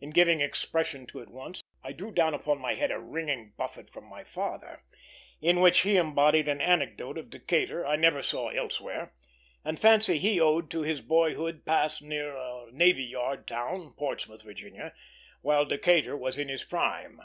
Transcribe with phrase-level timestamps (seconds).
[0.00, 3.90] In giving expression to it once, I drew down on my head a ringing buffet
[3.90, 4.82] from my father,
[5.42, 9.14] in which he embodied an anecdote of Decatur I never saw elsewhere,
[9.66, 14.94] and fancy he owed to his boyhood passed near a navy yard town Portsmouth, Virginia
[15.42, 17.20] while Decatur was in his prime.